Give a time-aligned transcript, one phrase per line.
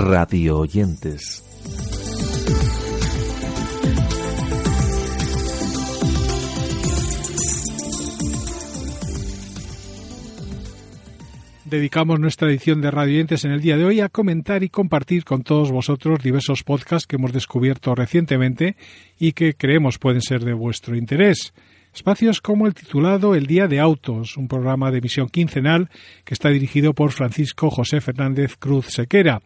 [0.00, 1.44] Radio oyentes.
[11.64, 15.24] Dedicamos nuestra edición de Radio Oyentes en el día de hoy a comentar y compartir
[15.24, 18.76] con todos vosotros diversos podcasts que hemos descubierto recientemente
[19.18, 21.52] y que creemos pueden ser de vuestro interés.
[21.92, 25.90] Espacios como el titulado El Día de Autos, un programa de emisión quincenal
[26.24, 29.42] que está dirigido por Francisco José Fernández Cruz Sequera.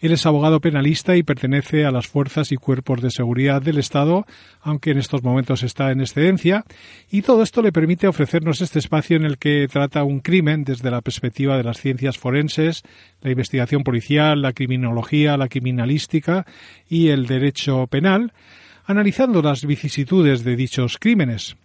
[0.00, 4.24] Él es abogado penalista y pertenece a las fuerzas y cuerpos de seguridad del Estado,
[4.62, 6.64] aunque en estos momentos está en excedencia,
[7.10, 10.92] y todo esto le permite ofrecernos este espacio en el que trata un crimen desde
[10.92, 12.82] la perspectiva de las ciencias forenses,
[13.20, 16.46] la investigación policial, la criminología, la criminalística
[16.88, 18.32] y el derecho penal,
[18.86, 21.56] analizando las vicisitudes de dichos crímenes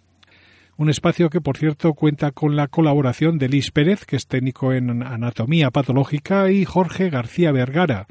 [0.78, 4.72] un espacio que, por cierto, cuenta con la colaboración de Liz Pérez, que es técnico
[4.72, 8.06] en anatomía patológica, y Jorge García Vergara,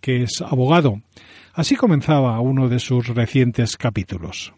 [0.00, 1.00] que es abogado.
[1.54, 4.52] Así comenzaba uno de sus recientes capítulos.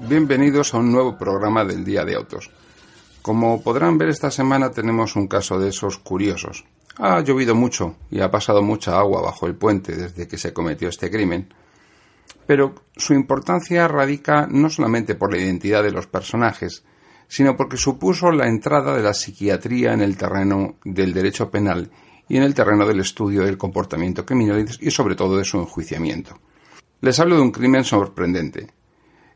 [0.00, 2.50] Bienvenidos a un nuevo programa del Día de Autos.
[3.22, 6.64] Como podrán ver esta semana tenemos un caso de esos curiosos.
[6.98, 10.88] Ha llovido mucho y ha pasado mucha agua bajo el puente desde que se cometió
[10.88, 11.52] este crimen,
[12.46, 16.84] pero su importancia radica no solamente por la identidad de los personajes,
[17.28, 21.90] sino porque supuso la entrada de la psiquiatría en el terreno del derecho penal
[22.28, 26.38] y en el terreno del estudio del comportamiento criminal y sobre todo de su enjuiciamiento.
[27.00, 28.68] Les hablo de un crimen sorprendente.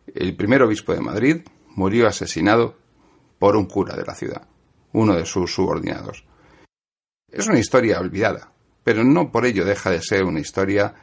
[0.07, 1.37] El primer obispo de Madrid
[1.77, 2.77] murió asesinado
[3.39, 4.47] por un cura de la ciudad,
[4.93, 6.25] uno de sus subordinados.
[7.31, 10.95] Es una historia olvidada, pero no por ello deja de ser una historia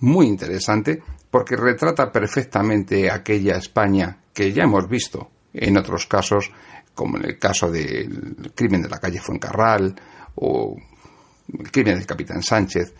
[0.00, 6.50] muy interesante porque retrata perfectamente aquella España que ya hemos visto en otros casos,
[6.94, 9.94] como en el caso del crimen de la calle Fuencarral
[10.36, 10.76] o
[11.58, 12.94] el crimen del capitán Sánchez,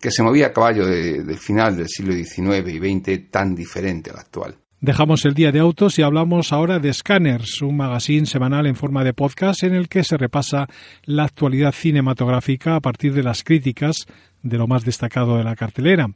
[0.00, 4.18] que se movía a caballo del final del siglo XIX y XX tan diferente al
[4.18, 4.56] actual.
[4.80, 9.04] Dejamos el día de autos y hablamos ahora de Scanners, un magazine semanal en forma
[9.04, 10.68] de podcast en el que se repasa
[11.04, 14.06] la actualidad cinematográfica a partir de las críticas
[14.42, 16.10] de lo más destacado de la cartelera.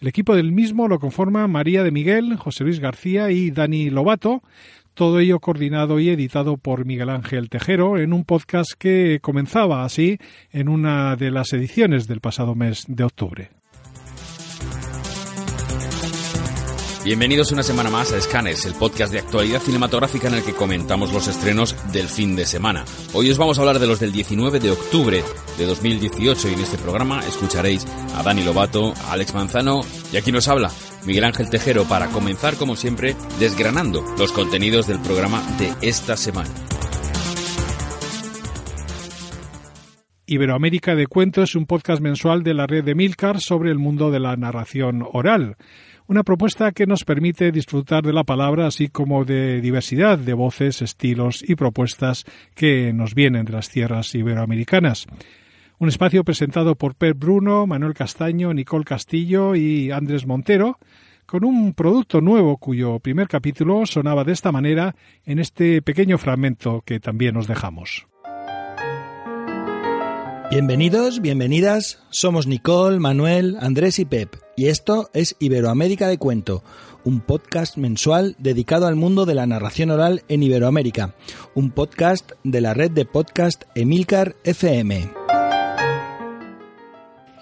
[0.00, 4.42] El equipo del mismo lo conforma María de Miguel, José Luis García y Dani Lobato,
[5.00, 10.18] todo ello coordinado y editado por Miguel Ángel Tejero en un podcast que comenzaba así
[10.52, 13.50] en una de las ediciones del pasado mes de octubre.
[17.02, 21.14] Bienvenidos una semana más a Scanners, el podcast de actualidad cinematográfica en el que comentamos
[21.14, 22.84] los estrenos del fin de semana.
[23.14, 25.24] Hoy os vamos a hablar de los del 19 de octubre
[25.56, 27.86] de 2018 y en este programa escucharéis
[28.16, 29.80] a Dani Lobato, a Alex Manzano
[30.12, 30.70] y aquí nos habla
[31.06, 36.50] Miguel Ángel Tejero para comenzar como siempre desgranando los contenidos del programa de esta semana.
[40.26, 44.10] Iberoamérica de Cuento es un podcast mensual de la red de Milcar sobre el mundo
[44.10, 45.56] de la narración oral
[46.10, 50.82] una propuesta que nos permite disfrutar de la palabra así como de diversidad de voces,
[50.82, 52.24] estilos y propuestas
[52.56, 55.06] que nos vienen de las tierras iberoamericanas.
[55.80, 60.78] Un espacio presentado por Pep Bruno, Manuel Castaño, Nicole Castillo y Andrés Montero,
[61.24, 66.82] con un producto nuevo cuyo primer capítulo sonaba de esta manera en este pequeño fragmento
[66.84, 68.06] que también nos dejamos.
[70.50, 72.02] Bienvenidos, bienvenidas.
[72.10, 74.36] Somos Nicole, Manuel, Andrés y Pep.
[74.58, 76.62] Y esto es Iberoamérica de Cuento,
[77.04, 81.14] un podcast mensual dedicado al mundo de la narración oral en Iberoamérica.
[81.54, 85.19] Un podcast de la red de podcast Emilcar FM.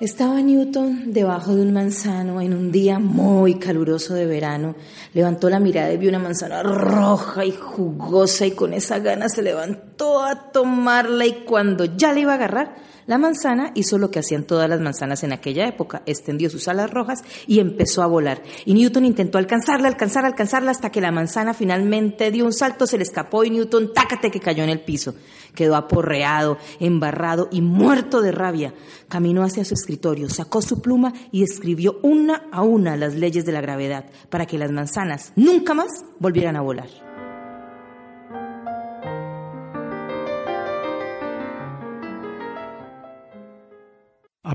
[0.01, 4.77] Estaba Newton debajo de un manzano en un día muy caluroso de verano.
[5.13, 9.43] Levantó la mirada y vio una manzana roja y jugosa y con esa gana se
[9.43, 12.77] levantó a tomarla y cuando ya la iba a agarrar,
[13.09, 16.91] La manzana hizo lo que hacían todas las manzanas en aquella época, extendió sus alas
[16.91, 18.43] rojas y empezó a volar.
[18.67, 22.99] Y Newton intentó alcanzarla, alcanzarla, alcanzarla hasta que la manzana finalmente dio un salto, se
[22.99, 25.15] le escapó y Newton, tácate que cayó en el piso.
[25.55, 28.75] Quedó aporreado, embarrado y muerto de rabia.
[29.09, 33.53] Caminó hacia su escritorio, sacó su pluma y escribió una a una las leyes de
[33.53, 37.08] la gravedad para que las manzanas nunca más volvieran a volar.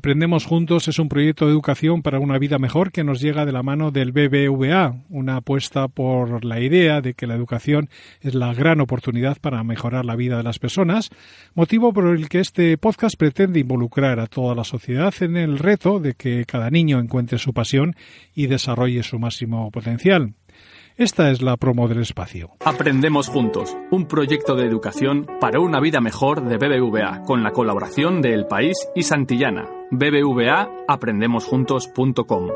[0.04, 3.54] Aprendemos Juntos es un proyecto de educación para una vida mejor que nos llega de
[3.54, 7.90] la mano del BBVA, una apuesta por la idea de que la educación
[8.20, 11.10] es la gran oportunidad para mejorar la vida de las personas,
[11.56, 16.02] motivo por el que este podcast pretende involucrar a toda la sociedad en el reto
[16.02, 17.96] de que cada niño encuentre su pasión
[18.36, 20.34] y desarrolle su máximo potencial.
[20.96, 22.52] Esta es la promo del espacio.
[22.64, 28.22] Aprendemos Juntos, un proyecto de educación para una vida mejor de BBVA, con la colaboración
[28.22, 29.68] de El País y Santillana.
[29.90, 32.50] BBVA, aprendemosjuntos.com.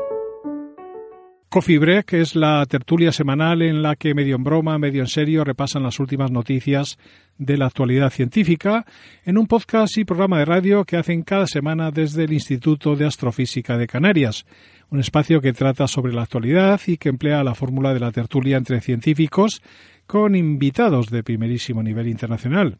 [1.48, 5.44] Coffee Break es la tertulia semanal en la que medio en broma, medio en serio
[5.44, 6.98] repasan las últimas noticias
[7.38, 8.84] de la actualidad científica
[9.24, 13.06] en un podcast y programa de radio que hacen cada semana desde el Instituto de
[13.06, 14.44] Astrofísica de Canarias,
[14.90, 18.56] un espacio que trata sobre la actualidad y que emplea la fórmula de la tertulia
[18.56, 19.62] entre científicos
[20.06, 22.78] con invitados de primerísimo nivel internacional.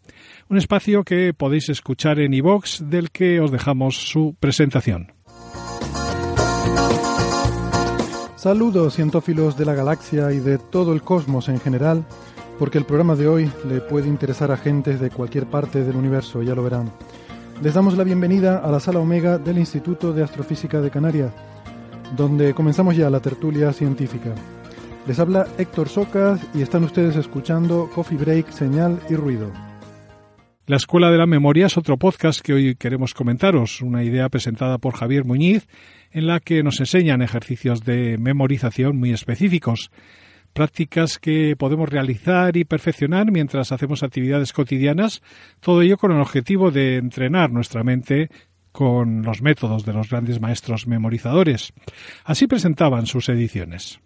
[0.49, 5.13] Un espacio que podéis escuchar en iVox del que os dejamos su presentación.
[8.37, 12.07] Saludos cientófilos de la galaxia y de todo el cosmos en general,
[12.59, 16.43] porque el programa de hoy le puede interesar a gentes de cualquier parte del universo,
[16.43, 16.91] ya lo verán.
[17.63, 21.33] Les damos la bienvenida a la sala Omega del Instituto de Astrofísica de Canarias,
[22.17, 24.35] donde comenzamos ya la tertulia científica.
[25.07, 29.51] Les habla Héctor Socas y están ustedes escuchando Coffee Break, Señal y Ruido.
[30.67, 34.77] La Escuela de la Memoria es otro podcast que hoy queremos comentaros, una idea presentada
[34.77, 35.67] por Javier Muñiz
[36.11, 39.91] en la que nos enseñan ejercicios de memorización muy específicos,
[40.53, 45.23] prácticas que podemos realizar y perfeccionar mientras hacemos actividades cotidianas,
[45.61, 48.29] todo ello con el objetivo de entrenar nuestra mente
[48.79, 51.73] con los métodos de los grandes maestros memorizadores.
[52.23, 53.99] Así presentaban sus ediciones.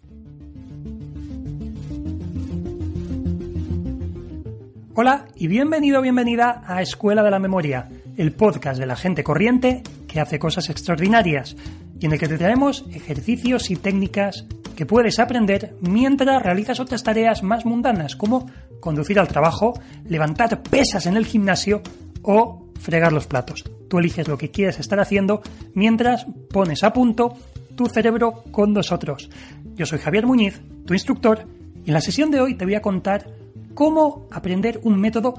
[4.95, 7.87] Hola y bienvenido o bienvenida a Escuela de la Memoria,
[8.17, 11.55] el podcast de la gente corriente que hace cosas extraordinarias
[11.99, 17.03] y en el que te traemos ejercicios y técnicas que puedes aprender mientras realizas otras
[17.03, 18.49] tareas más mundanas como
[18.79, 19.79] conducir al trabajo,
[20.09, 21.83] levantar pesas en el gimnasio
[22.23, 23.63] o fregar los platos.
[23.93, 25.43] Tú eliges lo que quieres estar haciendo
[25.75, 27.37] mientras pones a punto
[27.75, 29.29] tu cerebro con nosotros.
[29.75, 31.45] Yo soy Javier Muñiz, tu instructor,
[31.85, 33.27] y en la sesión de hoy te voy a contar
[33.75, 35.35] cómo aprender un método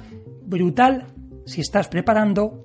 [0.47, 1.09] brutal
[1.47, 2.64] si estás preparando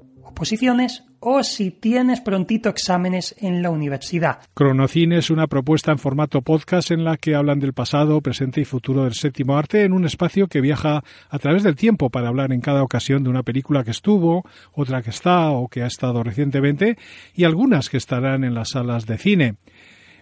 [1.19, 4.39] o si tienes prontito exámenes en la universidad.
[4.53, 8.65] Cronocine es una propuesta en formato podcast en la que hablan del pasado, presente y
[8.65, 12.53] futuro del séptimo arte en un espacio que viaja a través del tiempo para hablar
[12.53, 16.24] en cada ocasión de una película que estuvo, otra que está o que ha estado
[16.24, 16.97] recientemente
[17.36, 19.56] y algunas que estarán en las salas de cine.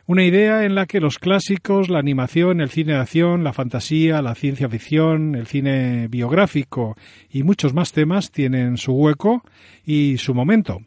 [0.10, 4.22] Una idea en la que los clásicos, la animación, el cine de acción, la fantasía,
[4.22, 6.96] la ciencia ficción, el cine biográfico
[7.30, 9.44] y muchos más temas tienen su hueco
[9.84, 10.80] y su momento.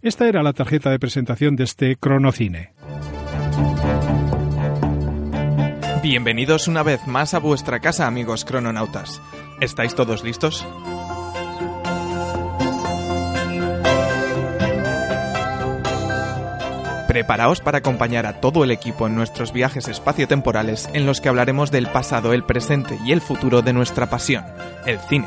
[0.00, 2.70] Esta era la tarjeta de presentación de este cronocine.
[6.00, 9.20] Bienvenidos una vez más a vuestra casa, amigos crononautas.
[9.60, 10.64] ¿Estáis todos listos?
[17.08, 21.70] Preparaos para acompañar a todo el equipo en nuestros viajes espaciotemporales en los que hablaremos
[21.70, 24.44] del pasado, el presente y el futuro de nuestra pasión,
[24.84, 25.26] el cine.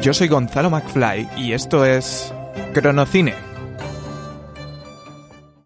[0.00, 2.32] Yo soy Gonzalo McFly y esto es
[2.72, 3.34] Cronocine.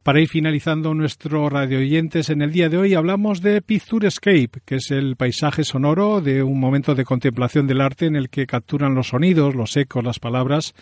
[0.02, 4.76] Para ir finalizando nuestro radio oyentes en el día de hoy hablamos de Picturescape, que
[4.76, 8.96] es el paisaje sonoro de un momento de contemplación del arte en el que capturan
[8.96, 10.74] los sonidos, los ecos, las palabras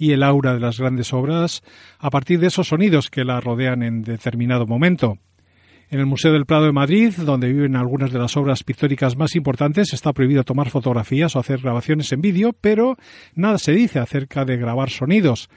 [0.00, 1.62] y el aura de las grandes obras
[1.98, 5.18] a partir de esos sonidos que la rodean en determinado momento.
[5.90, 9.36] En el Museo del Prado de Madrid, donde viven algunas de las obras pictóricas más
[9.36, 12.96] importantes, está prohibido tomar fotografías o hacer grabaciones en vídeo, pero
[13.34, 15.50] nada se dice acerca de grabar sonidos.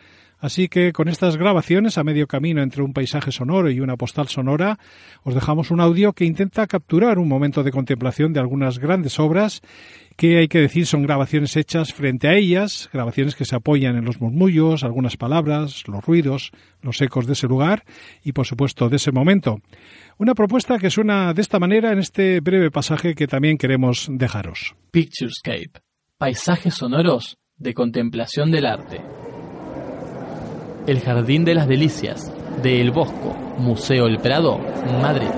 [0.44, 4.28] Así que con estas grabaciones a medio camino entre un paisaje sonoro y una postal
[4.28, 4.78] sonora,
[5.24, 9.62] os dejamos un audio que intenta capturar un momento de contemplación de algunas grandes obras
[10.18, 14.04] que hay que decir son grabaciones hechas frente a ellas, grabaciones que se apoyan en
[14.04, 17.86] los murmullos, algunas palabras, los ruidos, los ecos de ese lugar
[18.22, 19.62] y por supuesto de ese momento.
[20.18, 24.76] Una propuesta que suena de esta manera en este breve pasaje que también queremos dejaros.
[24.92, 25.80] Picturescape.
[26.18, 29.00] Paisajes sonoros de contemplación del arte.
[30.86, 32.30] El Jardín de las Delicias,
[32.62, 34.60] de El Bosco, Museo El Prado,
[35.02, 35.30] Madrid.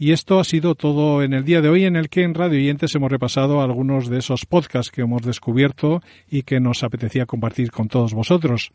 [0.00, 2.58] Y esto ha sido todo en el día de hoy en el que en Radio
[2.58, 7.70] Oyentes hemos repasado algunos de esos podcasts que hemos descubierto y que nos apetecía compartir
[7.70, 8.72] con todos vosotros.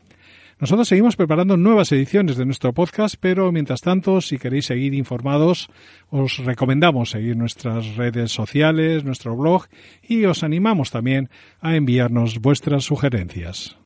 [0.60, 5.68] Nosotros seguimos preparando nuevas ediciones de nuestro podcast, pero mientras tanto, si queréis seguir informados,
[6.10, 9.66] os recomendamos seguir nuestras redes sociales, nuestro blog
[10.02, 11.28] y os animamos también
[11.60, 13.76] a enviarnos vuestras sugerencias.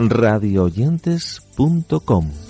[0.00, 2.49] radioyentes.com